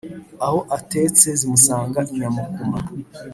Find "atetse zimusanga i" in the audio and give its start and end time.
0.77-2.13